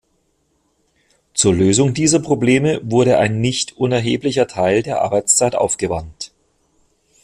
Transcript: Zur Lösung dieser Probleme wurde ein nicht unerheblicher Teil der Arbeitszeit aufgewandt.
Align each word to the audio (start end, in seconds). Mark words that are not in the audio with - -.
Zur 1.35 1.53
Lösung 1.53 1.93
dieser 1.93 2.19
Probleme 2.19 2.81
wurde 2.83 3.19
ein 3.19 3.39
nicht 3.39 3.77
unerheblicher 3.77 4.47
Teil 4.47 4.81
der 4.81 5.03
Arbeitszeit 5.03 5.53
aufgewandt. 5.53 6.31